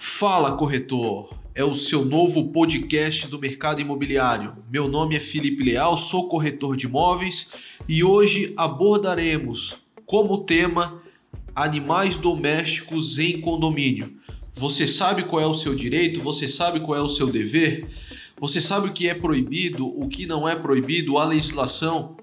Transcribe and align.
Fala, 0.00 0.52
corretor! 0.52 1.28
É 1.56 1.64
o 1.64 1.74
seu 1.74 2.04
novo 2.04 2.52
podcast 2.52 3.26
do 3.26 3.36
mercado 3.36 3.80
imobiliário. 3.80 4.56
Meu 4.70 4.86
nome 4.86 5.16
é 5.16 5.20
Felipe 5.20 5.64
Leal, 5.64 5.98
sou 5.98 6.28
corretor 6.28 6.76
de 6.76 6.86
imóveis 6.86 7.50
e 7.88 8.04
hoje 8.04 8.54
abordaremos 8.56 9.78
como 10.06 10.44
tema 10.44 11.02
animais 11.52 12.16
domésticos 12.16 13.18
em 13.18 13.40
condomínio. 13.40 14.16
Você 14.54 14.86
sabe 14.86 15.24
qual 15.24 15.42
é 15.42 15.46
o 15.48 15.54
seu 15.54 15.74
direito? 15.74 16.20
Você 16.20 16.46
sabe 16.46 16.78
qual 16.78 16.96
é 16.96 17.02
o 17.02 17.08
seu 17.08 17.26
dever? 17.26 17.88
Você 18.38 18.60
sabe 18.60 18.90
o 18.90 18.92
que 18.92 19.08
é 19.08 19.14
proibido, 19.14 19.84
o 19.84 20.08
que 20.08 20.26
não 20.26 20.48
é 20.48 20.54
proibido, 20.54 21.18
a 21.18 21.24
legislação? 21.24 22.16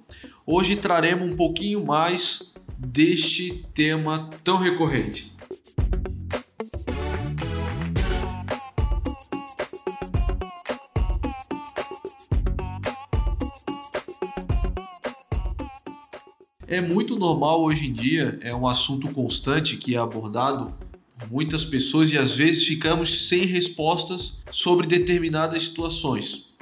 Hoje 0.46 0.78
traremos 0.78 1.28
um 1.28 1.36
pouquinho 1.36 1.86
mais 1.86 2.54
deste 2.78 3.66
tema 3.74 4.30
tão 4.46 4.56
recorrente. 4.58 5.35
É 16.76 16.82
muito 16.82 17.16
normal 17.16 17.64
hoje 17.64 17.88
em 17.88 17.94
dia, 17.94 18.38
é 18.42 18.54
um 18.54 18.68
assunto 18.68 19.08
constante 19.14 19.78
que 19.78 19.96
é 19.96 19.98
abordado 19.98 20.74
por 21.18 21.32
muitas 21.32 21.64
pessoas 21.64 22.12
e 22.12 22.18
às 22.18 22.36
vezes 22.36 22.66
ficamos 22.66 23.30
sem 23.30 23.46
respostas 23.46 24.40
sobre 24.52 24.86
determinadas 24.86 25.64
situações. 25.64 26.54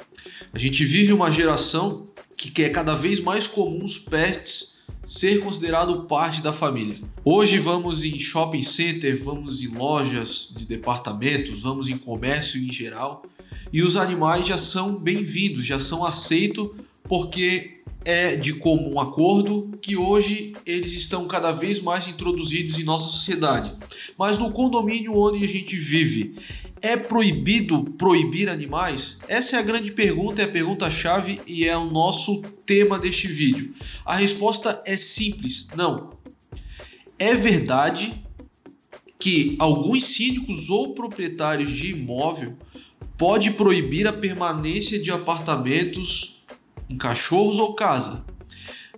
A 0.54 0.59
gente 0.59 0.85
vive 0.85 1.12
uma 1.12 1.31
geração 1.31 2.05
que 2.38 2.62
é 2.62 2.70
cada 2.70 2.94
vez 2.94 3.20
mais 3.20 3.48
comum 3.48 3.84
os 3.84 3.98
pets 3.98 4.84
ser 5.04 5.40
considerado 5.40 6.04
parte 6.04 6.43
da 6.43 6.54
família. 6.54 7.02
Hoje 7.26 7.57
vamos 7.57 8.04
em 8.04 8.20
shopping 8.20 8.62
center, 8.62 9.20
vamos 9.20 9.63
em 9.63 9.70
lojas 9.70 10.54
de 10.55 10.68
departamentos, 10.68 11.62
vamos 11.63 11.88
em 11.88 11.98
comércio 11.98 12.62
em 12.62 12.71
geral 12.71 13.26
e 13.73 13.82
os 13.82 13.95
animais 13.95 14.45
já 14.45 14.60
são 14.60 14.93
bem-vindos, 14.93 15.66
já 15.66 15.79
são 15.79 16.05
aceitos 16.05 16.70
porque 17.07 17.82
é 18.05 18.35
de 18.35 18.54
comum 18.54 18.99
acordo 18.99 19.71
que 19.82 19.96
hoje 19.96 20.54
eles 20.65 20.93
estão 20.93 21.27
cada 21.27 21.51
vez 21.51 21.79
mais 21.79 22.07
introduzidos 22.07 22.79
em 22.79 22.84
nossa 22.84 23.10
sociedade. 23.10 23.73
Mas 24.18 24.37
no 24.37 24.51
condomínio 24.51 25.18
onde 25.18 25.43
a 25.43 25.48
gente 25.48 25.76
vive, 25.76 26.35
é 26.82 26.98
proibido 26.98 27.85
proibir 27.98 28.49
animais? 28.49 29.20
Essa 29.27 29.55
é 29.55 29.60
a 29.60 29.63
grande 29.63 29.91
pergunta, 29.91 30.41
é 30.41 30.45
a 30.45 30.51
pergunta-chave 30.51 31.40
e 31.48 31.65
é 31.65 31.77
o 31.77 31.90
nosso 31.90 32.41
tema 32.65 32.99
deste 32.99 33.27
vídeo. 33.27 33.73
A 34.05 34.17
resposta 34.17 34.82
é 34.85 34.98
simples: 34.98 35.67
não. 35.76 36.12
É 37.17 37.34
verdade 37.34 38.21
que 39.17 39.55
alguns 39.60 40.07
síndicos 40.07 40.70
ou 40.70 40.93
proprietários 40.93 41.71
de 41.71 41.91
imóvel 41.91 42.57
pode 43.17 43.51
proibir 43.51 44.05
a 44.05 44.12
permanência 44.12 44.99
de 44.99 45.10
apartamentos 45.10 46.32
em 46.89 46.98
cachorros 46.98 47.59
ou 47.59 47.76
casa, 47.76 48.26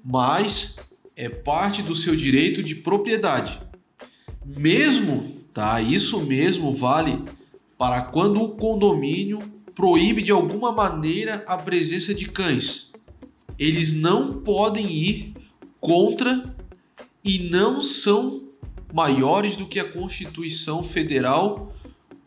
mas 0.03 0.77
é 1.15 1.29
parte 1.29 1.81
do 1.81 1.95
seu 1.95 2.15
direito 2.15 2.61
de 2.61 2.75
propriedade. 2.75 3.61
Mesmo, 4.45 5.41
tá? 5.53 5.81
Isso 5.81 6.21
mesmo 6.21 6.73
vale 6.73 7.23
para 7.77 8.01
quando 8.01 8.41
o 8.41 8.49
condomínio 8.49 9.41
proíbe 9.73 10.21
de 10.21 10.31
alguma 10.31 10.71
maneira 10.71 11.43
a 11.47 11.57
presença 11.57 12.13
de 12.13 12.29
cães. 12.29 12.93
Eles 13.57 13.93
não 13.93 14.41
podem 14.41 14.85
ir 14.85 15.33
contra 15.79 16.55
e 17.23 17.49
não 17.49 17.81
são 17.81 18.43
maiores 18.93 19.55
do 19.55 19.65
que 19.65 19.79
a 19.79 19.91
Constituição 19.91 20.81
Federal 20.81 21.74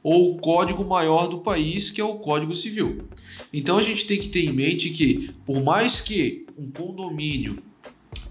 ou 0.09 0.33
o 0.33 0.39
código 0.39 0.87
maior 0.87 1.27
do 1.27 1.41
país, 1.41 1.91
que 1.91 2.01
é 2.01 2.05
o 2.05 2.15
Código 2.15 2.55
Civil. 2.55 3.05
Então 3.53 3.77
a 3.77 3.83
gente 3.83 4.07
tem 4.07 4.19
que 4.19 4.31
ter 4.31 4.43
em 4.43 4.53
mente 4.53 4.89
que, 4.89 5.31
por 5.45 5.63
mais 5.63 6.01
que 6.01 6.47
um 6.57 6.71
condomínio 6.71 7.63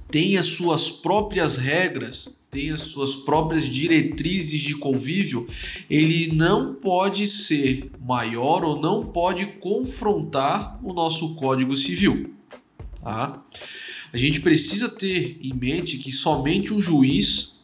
tenha 0.09 0.41
suas 0.41 0.89
próprias 0.89 1.55
regras, 1.55 2.39
tenha 2.49 2.75
suas 2.77 3.15
próprias 3.15 3.63
diretrizes 3.69 4.59
de 4.59 4.75
convívio, 4.75 5.47
ele 5.87 6.33
não 6.33 6.73
pode 6.73 7.27
ser 7.27 7.91
maior 8.03 8.63
ou 8.63 8.81
não 8.81 9.05
pode 9.05 9.45
confrontar 9.45 10.79
o 10.83 10.93
nosso 10.93 11.35
Código 11.35 11.75
Civil. 11.75 12.33
Tá? 13.03 13.45
A 14.11 14.17
gente 14.17 14.41
precisa 14.41 14.89
ter 14.89 15.37
em 15.43 15.53
mente 15.53 15.99
que 15.99 16.11
somente 16.11 16.73
um 16.73 16.81
juiz 16.81 17.56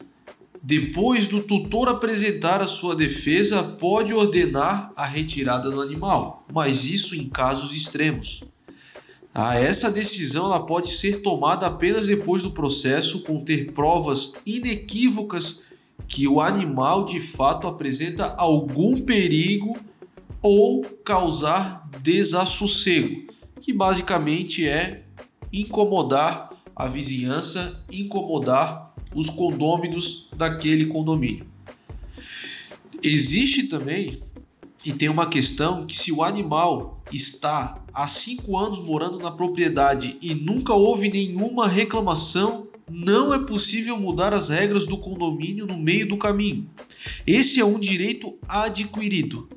depois 0.66 1.28
do 1.28 1.44
tutor 1.44 1.90
apresentar 1.90 2.62
a 2.62 2.68
sua 2.70 2.96
defesa, 2.96 3.62
pode 3.62 4.14
ordenar 4.14 4.94
a 4.96 5.06
retirada 5.06 5.70
do 5.70 5.82
animal, 5.82 6.46
mas 6.54 6.86
isso 6.86 7.14
em 7.14 7.28
casos 7.28 7.76
extremos. 7.76 8.46
Ah, 9.34 9.56
essa 9.56 9.92
decisão 9.92 10.46
ela 10.46 10.66
pode 10.66 10.92
ser 10.92 11.22
tomada 11.22 11.68
apenas 11.68 12.08
depois 12.08 12.44
do 12.44 12.52
processo 12.52 13.24
conter 13.24 13.74
provas 13.74 14.36
inequívocas 14.46 15.64
que 16.08 16.30
o 16.30 16.40
animal 16.40 17.04
de 17.04 17.20
fato 17.20 17.68
apresenta 17.68 18.34
algum 18.38 19.02
perigo 19.02 19.76
ou 20.42 20.82
causar 21.04 21.90
desassossego, 22.02 23.28
que 23.60 23.74
basicamente 23.74 24.66
é 24.66 25.04
incomodar 25.52 26.52
a 26.74 26.88
vizinhança, 26.88 27.84
incomodar 27.92 28.83
os 29.16 29.30
condôminos 29.30 30.28
daquele 30.36 30.86
condomínio. 30.86 31.46
Existe 33.02 33.64
também, 33.64 34.22
e 34.86 34.94
tem 34.94 35.10
uma 35.10 35.26
questão, 35.26 35.86
que 35.86 35.96
se 35.96 36.12
o 36.12 36.24
animal 36.24 37.02
está 37.12 37.84
há 37.94 38.08
cinco 38.08 38.58
anos 38.58 38.80
morando 38.80 39.20
na 39.20 39.32
propriedade 39.32 40.18
e 40.22 40.34
nunca 40.34 40.74
houve 40.74 41.10
nenhuma 41.10 41.68
reclamação, 41.68 42.68
não 42.90 43.34
é 43.34 43.40
possível 43.40 43.98
mudar 43.98 44.34
as 44.34 44.50
regras 44.50 44.86
do 44.86 44.98
condomínio 44.98 45.66
no 45.66 45.78
meio 45.78 46.08
do 46.08 46.18
caminho. 46.18 46.70
Esse 47.26 47.60
é 47.60 47.66
um 47.66 47.80
direito 47.80 48.38
adquirido. 48.48 49.50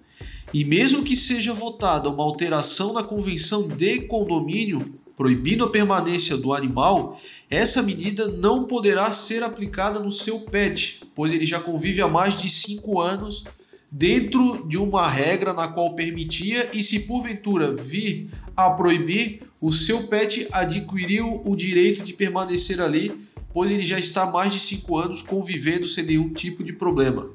E 0.54 0.64
mesmo 0.64 1.02
que 1.02 1.16
seja 1.16 1.52
votada 1.52 2.08
uma 2.08 2.22
alteração 2.22 2.92
na 2.92 3.02
convenção 3.02 3.66
de 3.66 4.02
condomínio 4.02 4.94
proibindo 5.16 5.64
a 5.64 5.70
permanência 5.70 6.36
do 6.36 6.52
animal, 6.52 7.18
essa 7.48 7.82
medida 7.82 8.28
não 8.28 8.64
poderá 8.64 9.12
ser 9.12 9.42
aplicada 9.42 10.00
no 10.00 10.10
seu 10.10 10.40
pet, 10.40 11.00
pois 11.14 11.32
ele 11.32 11.46
já 11.46 11.60
convive 11.60 12.02
há 12.02 12.08
mais 12.08 12.40
de 12.40 12.48
5 12.48 13.00
anos 13.00 13.44
dentro 13.90 14.66
de 14.68 14.76
uma 14.76 15.08
regra 15.08 15.54
na 15.54 15.68
qual 15.68 15.94
permitia 15.94 16.70
e 16.72 16.82
se 16.82 17.00
porventura 17.00 17.72
vir 17.72 18.28
a 18.56 18.70
proibir, 18.70 19.42
o 19.60 19.72
seu 19.72 20.08
pet 20.08 20.48
adquiriu 20.50 21.40
o 21.44 21.54
direito 21.54 22.02
de 22.02 22.12
permanecer 22.12 22.80
ali, 22.80 23.12
pois 23.52 23.70
ele 23.70 23.84
já 23.84 23.98
está 23.98 24.24
há 24.24 24.30
mais 24.30 24.52
de 24.52 24.58
5 24.58 24.96
anos 24.96 25.22
convivendo 25.22 25.86
sem 25.86 26.04
nenhum 26.04 26.32
tipo 26.32 26.64
de 26.64 26.72
problema. 26.72 27.30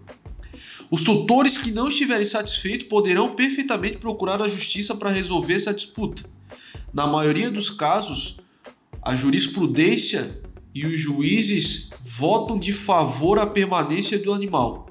Os 0.89 1.03
tutores 1.03 1.57
que 1.57 1.71
não 1.71 1.87
estiverem 1.87 2.25
satisfeitos 2.25 2.87
poderão 2.87 3.29
perfeitamente 3.29 3.97
procurar 3.97 4.41
a 4.41 4.49
justiça 4.49 4.93
para 4.93 5.09
resolver 5.09 5.53
essa 5.53 5.73
disputa. 5.73 6.25
Na 6.93 7.07
maioria 7.07 7.49
dos 7.49 7.69
casos, 7.69 8.40
a 9.01 9.15
jurisprudência 9.15 10.41
e 10.73 10.85
os 10.85 10.99
juízes 10.99 11.89
votam 12.03 12.57
de 12.57 12.71
favor 12.71 13.39
à 13.39 13.45
permanência 13.45 14.17
do 14.19 14.31
animal. 14.31 14.87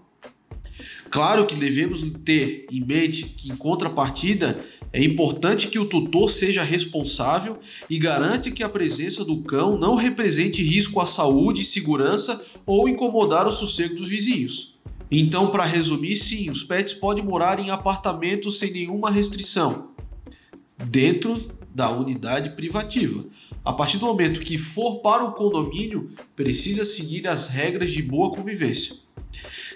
Claro 1.10 1.46
que 1.46 1.56
devemos 1.56 2.04
ter 2.24 2.66
em 2.70 2.84
mente 2.84 3.24
que, 3.24 3.50
em 3.50 3.56
contrapartida, 3.56 4.58
é 4.92 5.02
importante 5.02 5.68
que 5.68 5.78
o 5.78 5.84
tutor 5.84 6.30
seja 6.30 6.62
responsável 6.62 7.58
e 7.88 7.98
garante 7.98 8.50
que 8.50 8.62
a 8.62 8.68
presença 8.68 9.24
do 9.24 9.42
cão 9.42 9.78
não 9.78 9.94
represente 9.94 10.62
risco 10.62 11.00
à 11.00 11.06
saúde 11.06 11.64
segurança 11.64 12.40
ou 12.66 12.88
incomodar 12.88 13.46
o 13.46 13.52
sossego 13.52 13.94
dos 13.94 14.08
vizinhos. 14.08 14.78
Então, 15.10 15.48
para 15.48 15.64
resumir, 15.64 16.16
sim, 16.16 16.50
os 16.50 16.62
pets 16.62 16.94
podem 16.94 17.24
morar 17.24 17.58
em 17.58 17.70
apartamentos 17.70 18.58
sem 18.58 18.72
nenhuma 18.72 19.10
restrição, 19.10 19.90
dentro 20.86 21.50
da 21.74 21.90
unidade 21.90 22.50
privativa. 22.50 23.24
A 23.64 23.72
partir 23.72 23.98
do 23.98 24.06
momento 24.06 24.40
que 24.40 24.56
for 24.56 25.00
para 25.00 25.24
o 25.24 25.32
condomínio, 25.32 26.10
precisa 26.34 26.84
seguir 26.84 27.28
as 27.28 27.46
regras 27.46 27.90
de 27.90 28.02
boa 28.02 28.34
convivência. 28.34 28.94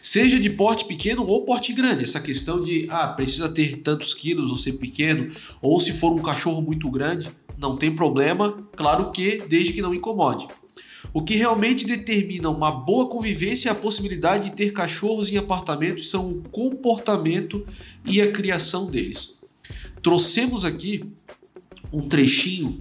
Seja 0.00 0.38
de 0.38 0.50
porte 0.50 0.84
pequeno 0.84 1.26
ou 1.26 1.44
porte 1.44 1.72
grande, 1.72 2.04
essa 2.04 2.20
questão 2.20 2.62
de 2.62 2.86
ah, 2.90 3.08
precisa 3.08 3.48
ter 3.48 3.78
tantos 3.78 4.14
quilos 4.14 4.50
ou 4.50 4.56
ser 4.56 4.74
pequeno, 4.74 5.30
ou 5.60 5.80
se 5.80 5.92
for 5.92 6.12
um 6.12 6.22
cachorro 6.22 6.60
muito 6.60 6.90
grande, 6.90 7.30
não 7.58 7.76
tem 7.76 7.94
problema, 7.94 8.52
claro 8.74 9.10
que 9.12 9.42
desde 9.48 9.72
que 9.72 9.82
não 9.82 9.94
incomode. 9.94 10.48
O 11.12 11.22
que 11.22 11.36
realmente 11.36 11.86
determina 11.86 12.50
uma 12.50 12.70
boa 12.70 13.08
convivência 13.08 13.68
é 13.68 13.72
a 13.72 13.74
possibilidade 13.74 14.50
de 14.50 14.56
ter 14.56 14.72
cachorros 14.72 15.30
em 15.30 15.36
apartamentos 15.36 16.10
são 16.10 16.28
o 16.28 16.42
comportamento 16.50 17.64
e 18.04 18.20
a 18.20 18.32
criação 18.32 18.90
deles. 18.90 19.40
Trouxemos 20.02 20.64
aqui 20.64 21.04
um 21.92 22.08
trechinho 22.08 22.80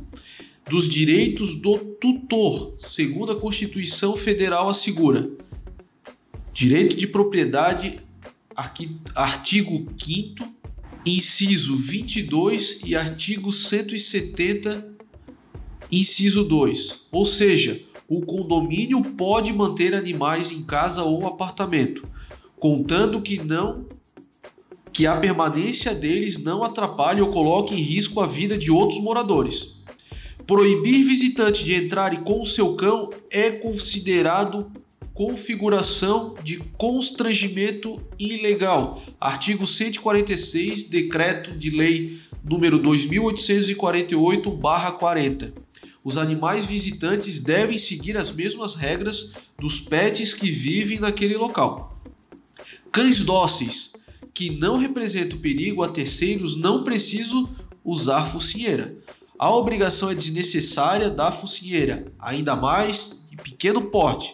dos 0.69 0.87
direitos 0.87 1.55
do 1.55 1.77
tutor, 1.77 2.75
segundo 2.79 3.31
a 3.31 3.39
Constituição 3.39 4.15
Federal 4.15 4.69
assegura. 4.69 5.29
Direito 6.53 6.95
de 6.95 7.07
propriedade 7.07 7.99
artigo 9.15 9.87
5 9.97 10.53
inciso 11.05 11.75
22 11.75 12.81
e 12.85 12.95
artigo 12.95 13.51
170, 13.51 14.95
inciso 15.91 16.43
2. 16.43 17.07
Ou 17.11 17.25
seja, 17.25 17.81
o 18.07 18.21
condomínio 18.21 19.01
pode 19.01 19.51
manter 19.51 19.93
animais 19.93 20.51
em 20.51 20.63
casa 20.63 21.03
ou 21.03 21.25
apartamento, 21.25 22.07
contando 22.59 23.21
que 23.21 23.43
não 23.43 23.85
que 24.91 25.07
a 25.07 25.15
permanência 25.15 25.95
deles 25.95 26.37
não 26.37 26.63
atrapalhe 26.63 27.19
ou 27.19 27.31
coloque 27.31 27.73
em 27.73 27.81
risco 27.81 28.19
a 28.19 28.27
vida 28.27 28.55
de 28.55 28.69
outros 28.69 29.01
moradores. 29.01 29.72
Proibir 30.45 31.03
visitante 31.03 31.63
de 31.63 31.73
entrar 31.73 32.23
com 32.23 32.41
o 32.41 32.45
seu 32.45 32.75
cão 32.75 33.09
é 33.29 33.51
considerado 33.51 34.69
configuração 35.13 36.35
de 36.43 36.57
constrangimento 36.77 38.01
ilegal. 38.19 39.01
Artigo 39.19 39.67
146, 39.67 40.85
Decreto 40.85 41.51
de 41.51 41.69
Lei 41.69 42.17
número 42.43 42.79
2848/40. 42.79 45.53
Os 46.03 46.17
animais 46.17 46.65
visitantes 46.65 47.39
devem 47.39 47.77
seguir 47.77 48.17
as 48.17 48.31
mesmas 48.31 48.73
regras 48.75 49.33
dos 49.57 49.79
pets 49.79 50.33
que 50.33 50.51
vivem 50.51 50.99
naquele 50.99 51.37
local. 51.37 51.97
Cães 52.91 53.23
dóceis 53.23 53.93
que 54.33 54.49
não 54.49 54.77
representam 54.77 55.39
perigo 55.39 55.81
a 55.83 55.87
terceiros 55.87 56.57
não 56.57 56.83
precisam 56.83 57.49
usar 57.85 58.25
focinheira. 58.25 58.93
A 59.43 59.51
obrigação 59.53 60.09
é 60.09 60.15
desnecessária 60.15 61.09
da 61.09 61.29
focinheira, 61.29 62.09
ainda 62.17 62.55
mais 62.55 63.25
de 63.29 63.35
pequeno 63.35 63.81
porte. 63.81 64.33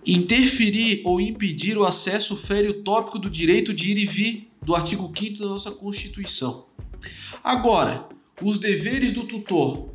Interferir 0.06 1.02
ou 1.06 1.22
impedir 1.22 1.78
o 1.78 1.86
acesso 1.86 2.36
fere 2.36 2.70
o 2.70 2.82
tópico 2.82 3.20
do 3.20 3.30
direito 3.30 3.74
de 3.74 3.92
ir 3.92 3.98
e 3.98 4.06
vir 4.06 4.52
do 4.62 4.76
artigo 4.76 5.12
5 5.16 5.40
da 5.40 5.46
nossa 5.46 5.72
Constituição. 5.72 6.66
Agora, 7.44 8.08
os 8.42 8.58
deveres 8.58 9.12
do 9.12 9.24
tutor. 9.24 9.90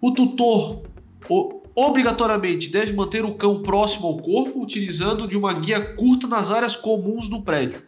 O 0.00 0.12
tutor 0.12 0.82
obrigatoriamente 1.74 2.68
deve 2.68 2.92
manter 2.92 3.24
o 3.24 3.34
cão 3.34 3.62
próximo 3.62 4.06
ao 4.06 4.18
corpo, 4.18 4.62
utilizando 4.62 5.28
de 5.28 5.36
uma 5.36 5.52
guia 5.52 5.80
curta 5.80 6.26
nas 6.26 6.50
áreas 6.50 6.74
comuns 6.76 7.28
do 7.28 7.42
prédio. 7.42 7.82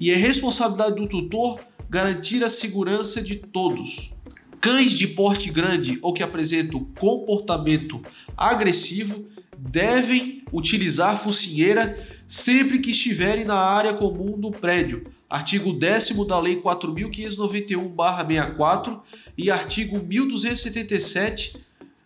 E 0.00 0.10
é 0.10 0.14
responsabilidade 0.14 0.96
do 0.96 1.06
tutor 1.06 1.58
garantir 1.90 2.42
a 2.42 2.50
segurança 2.50 3.22
de 3.22 3.36
todos. 3.36 4.12
Cães 4.60 4.92
de 4.92 5.08
porte 5.08 5.50
grande 5.50 5.98
ou 6.02 6.12
que 6.12 6.22
apresentam 6.22 6.84
comportamento 6.98 8.02
agressivo 8.36 9.26
devem 9.56 10.44
utilizar 10.52 11.16
focinheira 11.16 11.98
sempre 12.26 12.78
que 12.78 12.90
estiverem 12.90 13.44
na 13.44 13.56
área 13.56 13.94
comum 13.94 14.38
do 14.38 14.50
prédio. 14.50 15.06
Artigo 15.28 15.72
10 15.72 16.26
da 16.26 16.38
Lei 16.38 16.60
4591/64 16.60 19.00
e 19.36 19.50
artigo 19.50 20.02
1277, 20.02 21.56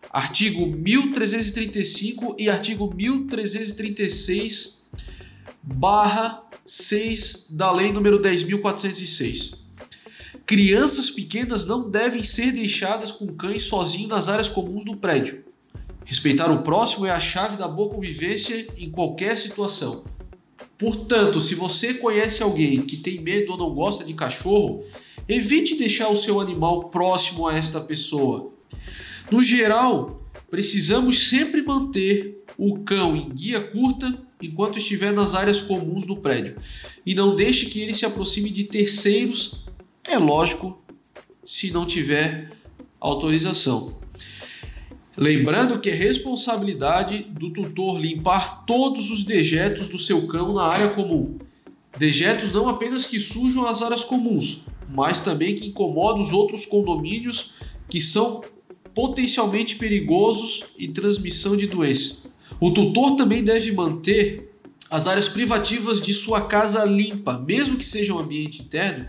artigo 0.09 0.65
1335 0.67 2.35
e 2.39 2.49
artigo 2.49 2.93
1336 2.93 4.83
6 6.65 7.47
da 7.51 7.71
Lei 7.71 7.91
número 7.91 8.19
10406. 8.19 9.62
Crianças 10.45 11.09
pequenas 11.09 11.65
não 11.65 11.89
devem 11.89 12.21
ser 12.21 12.51
deixadas 12.51 13.13
com 13.13 13.27
cães 13.27 13.63
sozinhos 13.63 14.09
nas 14.09 14.27
áreas 14.27 14.49
comuns 14.49 14.83
do 14.83 14.97
prédio. 14.97 15.43
Respeitar 16.05 16.51
o 16.51 16.61
próximo 16.61 17.05
é 17.05 17.11
a 17.11 17.19
chave 17.19 17.55
da 17.55 17.67
boa 17.67 17.89
convivência 17.89 18.67
em 18.77 18.89
qualquer 18.89 19.37
situação. 19.37 20.03
Portanto, 20.77 21.39
se 21.39 21.55
você 21.55 21.93
conhece 21.93 22.43
alguém 22.43 22.81
que 22.81 22.97
tem 22.97 23.21
medo 23.21 23.53
ou 23.53 23.57
não 23.57 23.73
gosta 23.73 24.03
de 24.03 24.13
cachorro, 24.13 24.83
evite 25.29 25.77
deixar 25.77 26.09
o 26.09 26.17
seu 26.17 26.41
animal 26.41 26.89
próximo 26.89 27.47
a 27.47 27.55
esta 27.55 27.79
pessoa. 27.79 28.51
No 29.31 29.41
geral, 29.41 30.21
precisamos 30.49 31.29
sempre 31.29 31.61
manter 31.61 32.43
o 32.57 32.79
cão 32.79 33.15
em 33.15 33.29
guia 33.29 33.61
curta 33.61 34.13
enquanto 34.41 34.77
estiver 34.77 35.13
nas 35.13 35.35
áreas 35.35 35.61
comuns 35.61 36.05
do 36.05 36.17
prédio 36.17 36.57
e 37.05 37.15
não 37.15 37.33
deixe 37.33 37.67
que 37.67 37.79
ele 37.79 37.93
se 37.93 38.05
aproxime 38.05 38.49
de 38.49 38.65
terceiros 38.65 39.62
é 40.05 40.17
lógico, 40.17 40.81
se 41.45 41.71
não 41.71 41.85
tiver 41.85 42.51
autorização. 42.99 44.01
Lembrando 45.15 45.79
que 45.79 45.89
é 45.89 45.93
responsabilidade 45.93 47.19
do 47.23 47.51
tutor 47.51 47.99
limpar 47.99 48.65
todos 48.65 49.11
os 49.11 49.23
dejetos 49.23 49.87
do 49.87 49.99
seu 49.99 50.25
cão 50.27 50.53
na 50.53 50.63
área 50.63 50.89
comum. 50.89 51.37
Dejetos 51.97 52.51
não 52.51 52.67
apenas 52.67 53.05
que 53.05 53.19
sujam 53.19 53.65
as 53.65 53.81
áreas 53.81 54.03
comuns, 54.03 54.61
mas 54.89 55.19
também 55.19 55.53
que 55.53 55.67
incomodam 55.67 56.21
os 56.21 56.31
outros 56.31 56.65
condomínios 56.65 57.53
que 57.87 58.01
são 58.01 58.43
potencialmente 58.95 59.75
perigosos 59.75 60.63
e 60.77 60.87
transmissão 60.87 61.55
de 61.55 61.67
doença. 61.67 62.23
O 62.59 62.71
tutor 62.71 63.15
também 63.15 63.43
deve 63.43 63.71
manter 63.71 64.51
as 64.89 65.07
áreas 65.07 65.27
privativas 65.29 65.99
de 66.01 66.13
sua 66.13 66.41
casa 66.41 66.85
limpa, 66.85 67.37
mesmo 67.39 67.77
que 67.77 67.85
seja 67.85 68.13
um 68.13 68.19
ambiente 68.19 68.61
interno, 68.61 69.07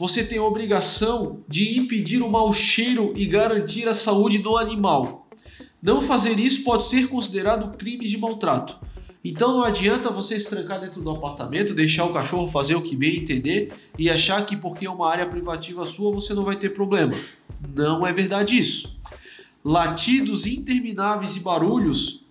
você 0.00 0.24
tem 0.24 0.38
a 0.38 0.44
obrigação 0.44 1.44
de 1.46 1.78
impedir 1.78 2.22
o 2.22 2.30
mau 2.30 2.50
cheiro 2.54 3.12
e 3.14 3.26
garantir 3.26 3.86
a 3.86 3.92
saúde 3.92 4.38
do 4.38 4.56
animal. 4.56 5.28
Não 5.82 6.00
fazer 6.00 6.38
isso 6.38 6.64
pode 6.64 6.84
ser 6.84 7.06
considerado 7.06 7.76
crime 7.76 8.08
de 8.08 8.16
maltrato. 8.16 8.78
Então 9.22 9.52
não 9.52 9.62
adianta 9.62 10.10
você 10.10 10.40
se 10.40 10.48
trancar 10.48 10.80
dentro 10.80 11.02
do 11.02 11.10
apartamento, 11.10 11.74
deixar 11.74 12.06
o 12.06 12.14
cachorro 12.14 12.48
fazer 12.48 12.76
o 12.76 12.80
que 12.80 12.96
bem 12.96 13.18
entender 13.18 13.74
e 13.98 14.08
achar 14.08 14.46
que 14.46 14.56
porque 14.56 14.86
é 14.86 14.90
uma 14.90 15.06
área 15.06 15.26
privativa 15.26 15.84
sua 15.84 16.10
você 16.10 16.32
não 16.32 16.44
vai 16.44 16.56
ter 16.56 16.70
problema. 16.70 17.12
Não 17.76 18.06
é 18.06 18.10
verdade 18.10 18.58
isso. 18.58 18.98
Latidos 19.62 20.46
intermináveis 20.46 21.36
e 21.36 21.40
barulhos 21.40 22.24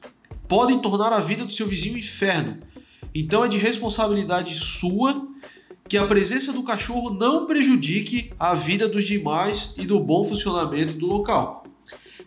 podem 0.47 0.79
tornar 0.79 1.13
a 1.13 1.19
vida 1.19 1.45
do 1.45 1.53
seu 1.53 1.67
vizinho 1.67 1.93
um 1.93 1.99
inferno. 1.99 2.63
Então 3.13 3.45
é 3.45 3.47
de 3.47 3.59
responsabilidade 3.59 4.55
sua 4.55 5.29
que 5.89 5.97
a 5.97 6.05
presença 6.05 6.53
do 6.53 6.61
cachorro 6.61 7.09
não 7.19 7.47
prejudique 7.47 8.31
a 8.39 8.53
vida 8.53 8.87
dos 8.87 9.05
demais 9.05 9.73
e 9.75 9.87
do 9.87 9.99
bom 9.99 10.23
funcionamento 10.23 10.93
do 10.93 11.07
local. 11.07 11.65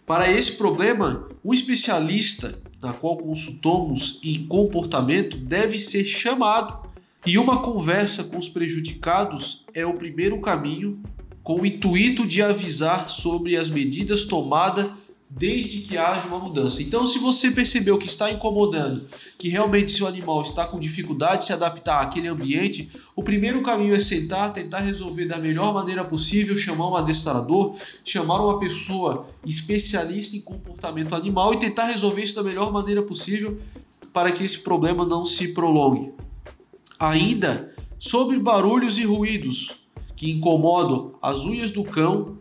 Para 0.05 0.29
esse 0.29 0.53
problema, 0.53 1.29
um 1.45 1.55
especialista 1.55 2.61
na 2.83 2.93
qual 2.93 3.17
consultamos 3.17 4.19
em 4.25 4.45
comportamento 4.49 5.37
deve 5.37 5.79
ser 5.79 6.05
chamado 6.05 6.91
e 7.25 7.39
uma 7.39 7.63
conversa 7.63 8.25
com 8.25 8.37
os 8.37 8.49
prejudicados 8.49 9.65
é 9.73 9.87
o 9.87 9.95
primeiro 9.95 10.41
caminho 10.41 11.01
com 11.45 11.61
o 11.61 11.67
intuito 11.67 12.27
de 12.27 12.43
avisar 12.43 13.09
sobre 13.09 13.57
as 13.57 13.71
medidas 13.71 14.25
tomadas 14.25 14.87
desde 15.35 15.81
que 15.81 15.97
haja 15.97 16.29
uma 16.29 16.39
mudança. 16.39 16.83
Então, 16.83 17.07
se 17.07 17.19
você 17.19 17.51
percebeu 17.51 17.97
que 17.97 18.07
está 18.07 18.31
incomodando, 18.31 19.07
que 19.39 19.49
realmente 19.49 19.91
seu 19.91 20.07
animal 20.07 20.43
está 20.43 20.67
com 20.67 20.79
dificuldade 20.79 21.39
de 21.39 21.45
se 21.47 21.53
adaptar 21.53 22.03
àquele 22.03 22.29
ambiente, 22.29 22.91
o 23.17 23.23
primeiro 23.23 23.63
caminho 23.63 23.95
é 23.95 24.01
sentar, 24.01 24.53
tentar 24.53 24.81
resolver 24.81 25.25
da 25.25 25.39
melhor 25.39 25.73
maneira 25.73 26.05
possível, 26.05 26.55
chamar 26.55 26.91
um 26.91 26.97
adestrador, 26.97 27.75
chamar 28.05 28.43
uma 28.43 28.59
pessoa 28.59 29.27
especialista 29.45 30.37
em 30.37 30.41
comportamento 30.41 31.15
animal 31.15 31.55
e 31.55 31.59
tentar 31.59 31.87
resolver 31.87 32.23
isso 32.23 32.37
da 32.37 32.43
melhor 32.43 32.71
maneira 32.71 33.03
possível 33.03 33.57
para 34.13 34.31
que 34.31 34.45
esse 34.45 34.59
problema 34.59 35.07
não 35.07 35.25
se 35.25 35.49
prolongue. 35.49 36.13
Ainda 36.99 37.73
sobre 37.99 38.39
barulhos 38.39 38.99
e 38.99 39.05
ruídos 39.05 39.77
que 40.15 40.31
incomodam 40.31 41.15
as 41.23 41.47
unhas 41.47 41.71
do 41.71 41.83
cão, 41.83 42.37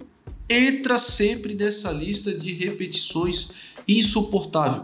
entra 0.51 0.97
sempre 0.97 1.55
nessa 1.55 1.91
lista 1.91 2.33
de 2.33 2.53
repetições 2.53 3.49
insuportável. 3.87 4.83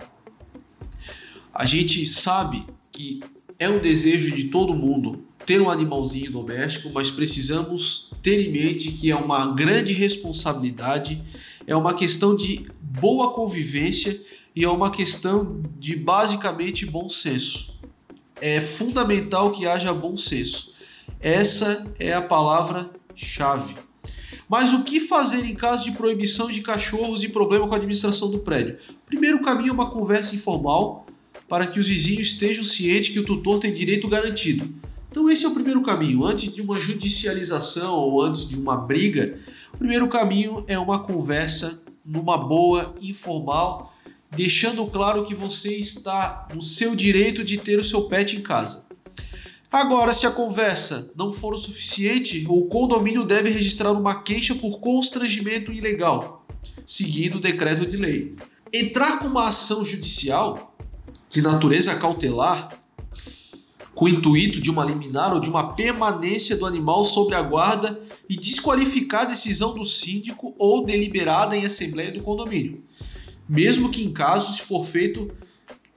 A 1.53 1.65
gente 1.65 2.05
sabe 2.05 2.65
que 2.91 3.19
é 3.59 3.69
um 3.69 3.77
desejo 3.77 4.33
de 4.33 4.45
todo 4.45 4.73
mundo 4.73 5.25
ter 5.45 5.61
um 5.61 5.69
animalzinho 5.69 6.31
doméstico, 6.31 6.89
mas 6.93 7.11
precisamos 7.11 8.09
ter 8.21 8.39
em 8.39 8.51
mente 8.51 8.91
que 8.91 9.11
é 9.11 9.15
uma 9.15 9.47
grande 9.47 9.93
responsabilidade, 9.93 11.21
é 11.67 11.75
uma 11.75 11.93
questão 11.93 12.35
de 12.35 12.69
boa 12.81 13.33
convivência 13.33 14.19
e 14.55 14.63
é 14.63 14.69
uma 14.69 14.89
questão 14.89 15.61
de 15.77 15.95
basicamente 15.95 16.85
bom 16.85 17.09
senso. 17.09 17.77
É 18.41 18.59
fundamental 18.59 19.51
que 19.51 19.67
haja 19.67 19.93
bom 19.93 20.15
senso. 20.15 20.73
Essa 21.19 21.85
é 21.99 22.13
a 22.13 22.21
palavra-chave. 22.21 23.75
Mas 24.47 24.73
o 24.73 24.83
que 24.83 24.99
fazer 24.99 25.45
em 25.45 25.53
caso 25.53 25.85
de 25.85 25.91
proibição 25.91 26.49
de 26.49 26.61
cachorros 26.61 27.23
e 27.23 27.29
problema 27.29 27.67
com 27.67 27.73
a 27.73 27.77
administração 27.77 28.31
do 28.31 28.39
prédio? 28.39 28.77
Primeiro 29.05 29.41
caminho 29.41 29.69
é 29.69 29.73
uma 29.73 29.91
conversa 29.91 30.35
informal 30.35 31.05
para 31.49 31.65
que 31.65 31.79
os 31.79 31.87
vizinhos 31.87 32.27
estejam 32.27 32.63
cientes 32.63 33.09
que 33.09 33.19
o 33.19 33.25
tutor 33.25 33.59
tem 33.59 33.73
direito 33.73 34.07
garantido. 34.07 34.71
Então, 35.09 35.27
esse 35.27 35.43
é 35.43 35.49
o 35.49 35.53
primeiro 35.53 35.81
caminho. 35.81 36.23
Antes 36.23 36.53
de 36.53 36.61
uma 36.61 36.79
judicialização 36.79 37.95
ou 37.95 38.21
antes 38.21 38.47
de 38.47 38.55
uma 38.55 38.77
briga, 38.77 39.39
o 39.73 39.77
primeiro 39.77 40.07
caminho 40.07 40.63
é 40.67 40.77
uma 40.77 40.99
conversa 40.99 41.81
numa 42.05 42.37
boa, 42.37 42.95
informal, 43.01 43.93
deixando 44.29 44.85
claro 44.85 45.23
que 45.23 45.33
você 45.33 45.75
está 45.75 46.47
no 46.53 46.61
seu 46.61 46.95
direito 46.95 47.43
de 47.43 47.57
ter 47.57 47.79
o 47.79 47.83
seu 47.83 48.03
pet 48.03 48.37
em 48.37 48.41
casa. 48.41 48.85
Agora, 49.71 50.13
se 50.13 50.25
a 50.25 50.31
conversa 50.31 51.11
não 51.15 51.31
for 51.31 51.53
o 51.53 51.57
suficiente, 51.57 52.45
o 52.47 52.65
condomínio 52.65 53.23
deve 53.23 53.49
registrar 53.49 53.91
uma 53.91 54.21
queixa 54.21 54.55
por 54.55 54.79
constrangimento 54.79 55.71
ilegal, 55.71 56.45
seguindo 56.85 57.35
o 57.35 57.41
decreto 57.41 57.85
de 57.85 57.97
lei. 57.97 58.35
Entrar 58.71 59.19
com 59.19 59.27
uma 59.27 59.47
ação 59.47 59.83
judicial 59.83 60.68
de 61.29 61.41
natureza 61.41 61.95
cautelar, 61.95 62.69
com 63.93 64.05
o 64.05 64.09
intuito 64.09 64.61
de 64.61 64.69
uma 64.69 64.85
liminar 64.85 65.33
ou 65.33 65.39
de 65.39 65.49
uma 65.49 65.73
permanência 65.73 66.55
do 66.55 66.65
animal 66.65 67.03
sobre 67.05 67.35
a 67.35 67.41
guarda 67.41 67.99
e 68.29 68.37
desqualificar 68.37 69.23
a 69.23 69.25
decisão 69.25 69.73
do 69.73 69.83
síndico 69.83 70.55
ou 70.57 70.85
deliberada 70.85 71.57
em 71.57 71.65
assembleia 71.65 72.11
do 72.11 72.21
condomínio, 72.21 72.83
mesmo 73.47 73.89
que 73.89 74.03
em 74.03 74.13
caso 74.13 74.53
se 74.53 74.61
for 74.61 74.85
feito 74.85 75.29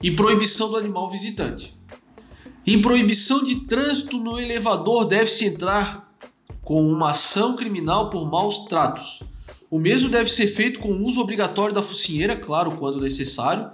em 0.01 0.15
proibição 0.15 0.69
do 0.69 0.77
animal 0.77 1.09
visitante. 1.09 1.73
Em 2.65 2.81
proibição 2.81 3.43
de 3.43 3.67
trânsito 3.67 4.19
no 4.19 4.39
elevador 4.39 5.05
deve-se 5.05 5.45
entrar 5.45 6.13
com 6.61 6.85
uma 6.87 7.11
ação 7.11 7.55
criminal 7.55 8.09
por 8.09 8.29
maus 8.29 8.59
tratos. 8.65 9.21
O 9.69 9.79
mesmo 9.79 10.09
deve 10.09 10.29
ser 10.29 10.47
feito 10.47 10.79
com 10.79 10.89
o 10.89 11.03
uso 11.03 11.19
obrigatório 11.19 11.73
da 11.73 11.81
focinheira, 11.81 12.35
claro, 12.35 12.71
quando 12.73 13.01
necessário, 13.01 13.69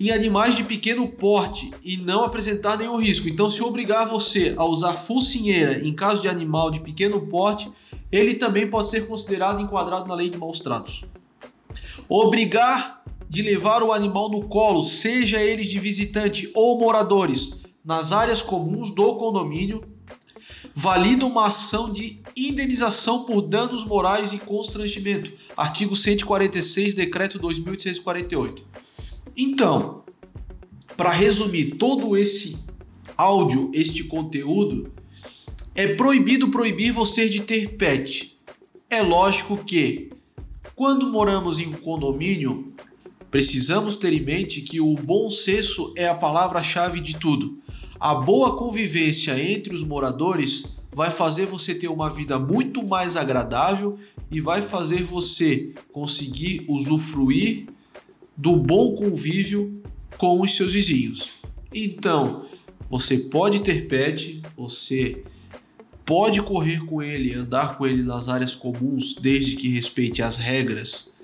em 0.00 0.10
animais 0.10 0.54
de 0.54 0.62
pequeno 0.62 1.08
porte 1.08 1.70
e 1.82 1.96
não 1.96 2.22
apresentar 2.22 2.78
nenhum 2.78 2.98
risco. 2.98 3.28
Então, 3.28 3.50
se 3.50 3.62
obrigar 3.62 4.06
você 4.06 4.54
a 4.56 4.64
usar 4.64 4.94
focinheira 4.94 5.84
em 5.84 5.92
caso 5.92 6.22
de 6.22 6.28
animal 6.28 6.70
de 6.70 6.80
pequeno 6.80 7.26
porte, 7.26 7.70
ele 8.10 8.34
também 8.34 8.68
pode 8.68 8.88
ser 8.88 9.06
considerado 9.06 9.60
enquadrado 9.60 10.06
na 10.06 10.14
lei 10.14 10.30
de 10.30 10.38
maus 10.38 10.60
tratos. 10.60 11.04
Obrigar 12.08 13.02
de 13.28 13.42
levar 13.42 13.82
o 13.82 13.92
animal 13.92 14.30
no 14.30 14.48
colo, 14.48 14.82
seja 14.82 15.42
eles 15.42 15.66
de 15.66 15.78
visitante 15.78 16.50
ou 16.54 16.78
moradores, 16.78 17.58
nas 17.84 18.12
áreas 18.12 18.40
comuns 18.40 18.90
do 18.90 19.16
condomínio, 19.16 19.82
valida 20.74 21.26
uma 21.26 21.48
ação 21.48 21.90
de 21.90 22.22
indenização 22.36 23.24
por 23.24 23.42
danos 23.42 23.84
morais 23.84 24.32
e 24.32 24.38
constrangimento. 24.38 25.32
Artigo 25.56 25.96
146, 25.96 26.94
decreto 26.94 27.38
2848. 27.38 28.87
Então, 29.40 30.02
para 30.96 31.12
resumir 31.12 31.76
todo 31.76 32.16
esse 32.16 32.58
áudio, 33.16 33.70
este 33.72 34.02
conteúdo, 34.02 34.92
é 35.76 35.94
proibido 35.94 36.48
proibir 36.48 36.90
você 36.90 37.28
de 37.28 37.42
ter 37.42 37.76
pet. 37.76 38.36
É 38.90 39.00
lógico 39.00 39.56
que, 39.56 40.10
quando 40.74 41.12
moramos 41.12 41.60
em 41.60 41.68
um 41.68 41.72
condomínio, 41.72 42.72
precisamos 43.30 43.96
ter 43.96 44.12
em 44.12 44.24
mente 44.24 44.60
que 44.60 44.80
o 44.80 44.96
bom 44.96 45.30
senso 45.30 45.94
é 45.96 46.08
a 46.08 46.16
palavra-chave 46.16 46.98
de 46.98 47.14
tudo. 47.14 47.58
A 48.00 48.16
boa 48.16 48.56
convivência 48.56 49.40
entre 49.40 49.72
os 49.72 49.84
moradores 49.84 50.78
vai 50.92 51.12
fazer 51.12 51.46
você 51.46 51.76
ter 51.76 51.86
uma 51.86 52.10
vida 52.10 52.40
muito 52.40 52.84
mais 52.84 53.14
agradável 53.14 53.96
e 54.32 54.40
vai 54.40 54.62
fazer 54.62 55.04
você 55.04 55.72
conseguir 55.92 56.64
usufruir 56.66 57.68
do 58.38 58.56
bom 58.56 58.94
convívio 58.94 59.82
com 60.16 60.40
os 60.40 60.54
seus 60.54 60.72
vizinhos. 60.72 61.30
Então, 61.74 62.46
você 62.88 63.18
pode 63.18 63.60
ter 63.62 63.88
pet, 63.88 64.40
você 64.56 65.24
pode 66.06 66.40
correr 66.40 66.86
com 66.86 67.02
ele, 67.02 67.34
andar 67.34 67.76
com 67.76 67.84
ele 67.84 68.02
nas 68.02 68.28
áreas 68.28 68.54
comuns, 68.54 69.12
desde 69.14 69.56
que 69.56 69.68
respeite 69.68 70.22
as 70.22 70.36
regras 70.36 71.14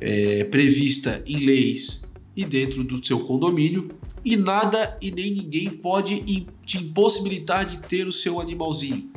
é, 0.00 0.44
previstas 0.44 1.20
em 1.26 1.44
leis 1.44 2.04
e 2.36 2.44
dentro 2.44 2.84
do 2.84 3.04
seu 3.04 3.20
condomínio. 3.20 3.90
E 4.24 4.36
nada 4.36 4.96
e 5.02 5.10
nem 5.10 5.32
ninguém 5.32 5.68
pode 5.68 6.46
te 6.64 6.78
impossibilitar 6.78 7.66
de 7.66 7.78
ter 7.78 8.06
o 8.06 8.12
seu 8.12 8.40
animalzinho, 8.40 9.10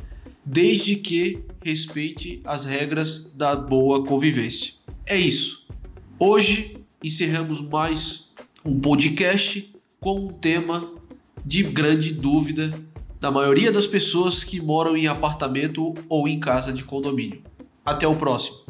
desde 0.44 0.96
que 0.96 1.44
respeite 1.64 2.42
as 2.44 2.66
regras 2.66 3.32
da 3.36 3.56
boa 3.56 4.04
convivência. 4.04 4.74
É 5.06 5.16
isso. 5.16 5.68
Hoje 6.20 6.76
encerramos 7.04 7.62
mais 7.62 8.34
um 8.64 8.80
podcast 8.80 9.74
com 10.00 10.26
um 10.26 10.28
tema 10.34 10.92
de 11.46 11.64
grande 11.64 12.14
dúvida 12.14 12.74
da 13.20 13.32
maioria 13.32 13.72
das 13.72 13.88
pessoas 13.88 14.44
que 14.44 14.60
moram 14.60 14.98
em 14.98 15.08
apartamento 15.08 15.94
ou 16.10 16.28
em 16.28 16.40
casa 16.40 16.74
de 16.74 16.84
condomínio. 16.84 17.42
Até 17.86 18.08
o 18.08 18.16
próximo. 18.16 18.65